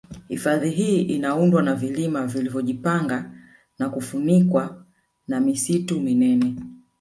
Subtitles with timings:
[0.27, 3.31] Hifadhi hii inaundwa na vilima vilivyojipanga
[3.79, 4.85] na kufunikwa
[5.27, 6.55] na misitu minene